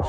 She 0.00 0.06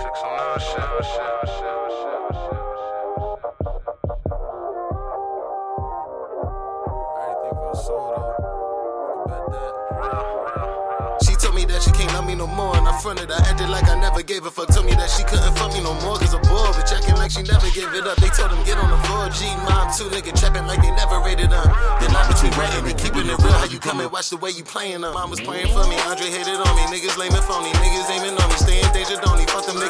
told 11.35 11.55
me 11.55 11.65
that 11.65 11.83
she 11.83 11.91
can't 11.91 12.07
love 12.13 12.25
me 12.25 12.35
no 12.35 12.47
more, 12.47 12.71
and 12.77 12.87
I 12.87 12.97
fronted. 13.01 13.31
I 13.31 13.35
acted 13.43 13.67
like 13.67 13.89
I 13.89 13.99
never 13.99 14.23
gave 14.23 14.45
a 14.45 14.51
fuck. 14.51 14.69
Told 14.69 14.85
me 14.85 14.93
that 14.95 15.09
she 15.09 15.23
couldn't 15.27 15.51
fuck 15.59 15.73
me 15.73 15.83
no 15.83 15.93
more, 16.07 16.15
cause 16.15 16.33
a 16.33 16.39
boy, 16.39 16.71
bitch 16.71 16.95
acting 16.95 17.15
like 17.15 17.31
she 17.31 17.43
never 17.43 17.67
gave 17.75 17.91
it 17.91 18.07
up. 18.07 18.15
They 18.15 18.29
told 18.31 18.51
him 18.51 18.63
get 18.63 18.77
on 18.79 18.89
the 18.89 18.99
4G, 19.11 19.43
mom, 19.67 19.91
two 19.91 20.07
nigga 20.07 20.31
trapping 20.39 20.67
like 20.67 20.81
they 20.81 20.91
never 20.95 21.19
rated 21.19 21.51
them. 21.51 21.67
The 21.99 22.07
line 22.15 22.31
between 22.31 22.55
ratting 22.55 22.87
and 22.87 22.97
keeping 22.97 23.27
it 23.27 23.37
real, 23.43 23.59
how 23.59 23.67
you 23.67 23.79
come 23.79 23.99
and 23.99 24.09
watch 24.09 24.29
the 24.29 24.37
way 24.37 24.51
you 24.51 24.63
playing 24.63 25.01
them. 25.01 25.13
Mom 25.13 25.29
was 25.29 25.41
praying 25.41 25.67
for 25.75 25.83
me, 25.91 25.99
Andre 26.07 26.31
hated 26.31 26.63
on 26.63 26.71
me. 26.79 26.83
Niggas 26.87 27.19
lame 27.19 27.35
and 27.35 27.43
phony, 27.43 27.75
niggas 27.83 28.07
aiming 28.07 28.39
on 28.39 28.40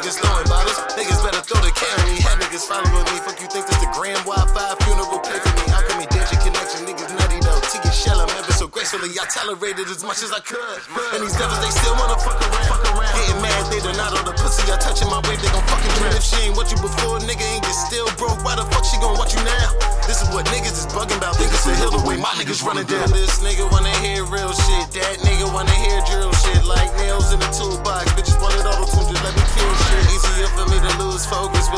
he? 0.00 0.48
Fuck 0.48 0.48
them 0.48 0.48
niggas. 0.48 0.78
Niggas 0.96 1.20
better 1.20 1.42
throw 1.44 1.60
the 1.60 1.72
carry. 1.76 2.16
Had 2.24 2.40
niggas 2.40 2.64
following 2.64 3.04
me. 3.12 3.16
Fuck 3.26 3.40
you 3.40 3.48
think 3.48 3.66
this 3.66 3.76
the 3.76 3.90
grand 3.92 4.22
Wi-Fi 4.24 4.64
funeral 4.84 5.20
play 5.20 5.38
for 5.42 5.52
me? 5.58 5.64
Me 6.00 6.06
danger 6.08 6.38
connection? 6.40 6.88
Niggas 6.88 7.12
nutty 7.18 7.40
though. 7.44 7.60
Ticket 7.68 7.92
shell, 7.92 8.20
I'm 8.20 8.30
ever 8.32 8.52
so 8.52 8.66
gracefully. 8.68 9.12
I 9.20 9.26
tolerated 9.28 9.88
as 9.88 10.04
much 10.04 10.22
as 10.24 10.32
I 10.32 10.40
could. 10.40 10.80
And 11.12 11.20
these 11.20 11.36
devils, 11.36 11.60
they 11.60 11.72
still 11.72 11.92
wanna 12.00 12.16
fuck 12.20 12.40
around. 12.40 12.68
Fuck 12.72 12.84
around. 12.96 13.12
Getting 13.20 13.42
mad, 13.42 13.62
they 13.68 13.82
out 14.02 14.18
of 14.18 14.24
the 14.26 14.34
pussy. 14.34 14.66
I 14.72 14.76
touching 14.82 15.08
my 15.08 15.22
wave, 15.28 15.38
they 15.38 15.50
gon' 15.54 15.64
fucking 15.70 15.94
drown. 15.96 16.12
If 16.16 16.24
she 16.26 16.36
ain't 16.48 16.56
what 16.56 16.68
you 16.72 16.78
before, 16.82 17.22
nigga, 17.22 17.44
ain't 17.44 17.64
get 17.64 17.76
still 17.76 18.08
broke. 18.18 18.42
Why 18.42 18.58
the 18.58 18.66
fuck 18.74 18.84
she 18.84 18.98
gon' 18.98 19.16
watch 19.16 19.34
you 19.34 19.42
now? 19.46 19.68
This 20.10 20.20
is 20.20 20.28
what 20.34 20.44
niggas 20.50 20.76
is 20.82 20.88
bugging 20.90 21.16
about. 21.16 21.38
Niggas 21.38 21.64
to 21.64 21.72
heal 21.78 21.92
the 21.94 22.02
way 22.02 22.18
my 22.18 22.34
niggas 22.34 22.60
running 22.66 22.86
down. 22.86 23.08
This 23.14 23.38
nigga 23.38 23.70
wanna 23.70 23.94
hear 24.02 24.11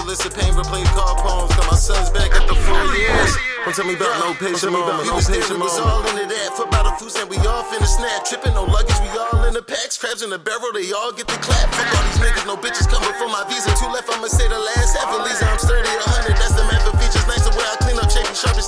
Will 0.04 0.12
listen 0.12 0.36
pain, 0.36 0.52
replay 0.52 0.84
call 0.92 1.16
poems. 1.16 1.48
Got 1.56 1.64
my 1.64 1.80
sons 1.80 2.12
back 2.12 2.28
at 2.36 2.44
the 2.44 2.52
four 2.52 2.84
years. 2.92 3.32
Don't 3.64 3.72
tell 3.72 3.88
me 3.88 3.96
about 3.96 4.12
no 4.20 4.36
patient 4.36 4.76
moment. 4.76 5.00
We 5.00 5.08
was 5.08 5.24
there, 5.24 5.40
we 5.40 5.56
was 5.56 5.80
all 5.80 6.04
into 6.12 6.28
that. 6.28 6.52
For 6.52 6.68
about 6.68 6.84
a 6.84 6.92
food 7.00 7.16
and 7.16 7.32
we 7.32 7.40
all 7.48 7.64
finna 7.72 7.88
snap. 7.88 8.20
Tripping, 8.28 8.52
no 8.52 8.68
luggage, 8.68 9.00
we 9.00 9.08
all 9.16 9.48
in 9.48 9.56
the 9.56 9.64
packs. 9.64 9.96
Crabs 9.96 10.20
in 10.20 10.28
the 10.28 10.36
barrel, 10.36 10.76
they 10.76 10.92
all 10.92 11.08
get 11.16 11.24
the 11.24 11.40
clap. 11.40 11.72
Fuck 11.72 11.88
all 11.88 12.04
these 12.04 12.20
niggas, 12.20 12.44
no 12.44 12.52
bitches 12.60 12.84
coming 12.84 13.16
for 13.16 13.32
my 13.32 13.48
visa. 13.48 13.72
Two 13.80 13.88
left, 13.96 14.12
I'ma 14.12 14.28
say 14.28 14.44
the 14.44 14.60
last 14.60 14.92
half. 14.92 15.08
At 15.08 15.24
least 15.24 15.33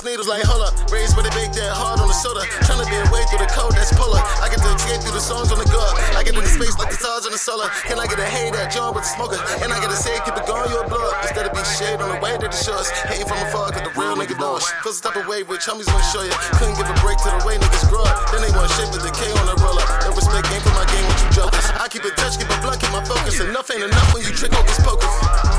needles. 0.03 0.27
Like, 0.27 0.43
hold 0.43 0.61
up, 0.61 0.73
raised 0.91 1.15
where 1.15 1.23
they 1.23 1.33
bake 1.33 1.53
that 1.57 1.71
hard 1.71 1.99
on 1.99 2.07
the 2.07 2.17
soda. 2.17 2.43
Tryna 2.65 2.85
be 2.89 2.97
away 3.09 3.23
through 3.29 3.41
the 3.41 3.51
code, 3.53 3.73
that's 3.73 3.93
puller. 3.93 4.19
I 4.43 4.49
get 4.49 4.59
to 4.61 4.69
escape 4.75 5.01
through 5.01 5.15
the 5.15 5.23
songs 5.23 5.51
on 5.51 5.59
the 5.59 5.69
go. 5.69 5.81
I 6.17 6.23
get 6.23 6.35
into 6.35 6.49
space 6.49 6.75
like 6.77 6.89
the 6.89 6.99
stars 6.99 7.25
on 7.25 7.31
the 7.31 7.41
solar. 7.41 7.69
Can 7.87 7.99
I 7.99 8.05
get 8.07 8.19
a 8.19 8.27
hey 8.27 8.51
that 8.51 8.73
John 8.73 8.93
with 8.93 9.05
the 9.05 9.11
smoker? 9.13 9.39
And 9.63 9.71
I 9.71 9.77
get 9.79 9.89
to 9.89 9.99
say, 9.99 10.17
keep 10.25 10.35
it 10.35 10.45
going, 10.45 10.69
you're 10.69 10.83
a 10.83 10.89
blood. 10.89 11.13
Instead 11.23 11.47
of 11.47 11.53
being 11.53 11.69
shade 11.77 11.99
on 12.01 12.09
the 12.09 12.19
way 12.19 12.35
that 12.37 12.49
it 12.49 12.57
shows. 12.57 12.89
Hating 13.07 13.27
from 13.27 13.39
afar, 13.47 13.71
cause 13.71 13.83
the 13.85 13.93
real 13.95 14.17
nigga 14.17 14.35
us. 14.37 14.65
Feels 14.83 14.99
the 14.99 15.09
type 15.09 15.17
of 15.17 15.25
way 15.27 15.43
rich 15.43 15.65
homies 15.69 15.87
wanna 15.87 16.03
show 16.11 16.23
you. 16.25 16.33
Couldn't 16.57 16.77
give 16.77 16.89
a 16.89 16.97
break 17.01 17.17
to 17.23 17.29
the 17.29 17.41
way 17.45 17.57
niggas 17.57 17.85
grow 17.89 18.03
up. 18.03 18.31
Then 18.31 18.41
they 18.41 18.51
want 18.57 18.69
shape 18.75 18.91
with 18.91 19.03
the 19.05 19.13
K 19.13 19.29
on 19.37 19.45
the 19.45 19.55
roller. 19.61 19.85
No 20.03 20.13
respect 20.13 20.49
game 20.49 20.61
for 20.61 20.73
my 20.73 20.85
game 20.89 21.05
with 21.05 21.21
you 21.23 21.29
jokers. 21.43 21.65
I 21.77 21.87
keep 21.87 22.03
it 22.05 22.17
touch, 22.17 22.37
keep 22.37 22.49
it 22.49 22.59
blunt, 22.61 22.81
keep 22.81 22.91
my 22.91 23.03
focus. 23.05 23.39
Enough 23.39 23.69
ain't 23.71 23.83
enough 23.83 24.13
when 24.13 24.23
you 24.23 24.33
trick 24.33 24.53
hocus 24.53 24.79
pocus. 24.81 25.56